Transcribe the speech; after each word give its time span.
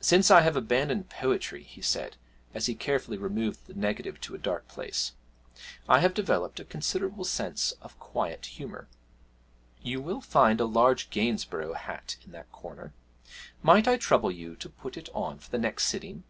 'Since 0.00 0.30
I 0.30 0.40
have 0.40 0.56
abandoned 0.56 1.10
poetry,' 1.10 1.62
he 1.62 1.82
said 1.82 2.16
as 2.54 2.64
he 2.64 2.74
carefully 2.74 3.18
removed 3.18 3.66
the 3.66 3.74
negative 3.74 4.18
to 4.22 4.34
a 4.34 4.38
dark 4.38 4.66
place, 4.66 5.12
'I 5.90 5.98
have 6.00 6.14
developed 6.14 6.58
a 6.58 6.64
considerable 6.64 7.26
sense 7.26 7.72
of 7.82 7.98
quiet 7.98 8.46
humour. 8.46 8.88
You 9.82 10.00
will 10.00 10.22
find 10.22 10.58
a 10.58 10.64
large 10.64 11.10
Gainsborough 11.10 11.74
hat 11.74 12.16
in 12.24 12.32
that 12.32 12.50
corner 12.50 12.94
might 13.62 13.86
I 13.86 13.98
trouble 13.98 14.30
you 14.30 14.56
to 14.56 14.70
put 14.70 14.96
it 14.96 15.10
on 15.12 15.38
for 15.38 15.50
the 15.50 15.58
next 15.58 15.84
sitting?' 15.84 16.24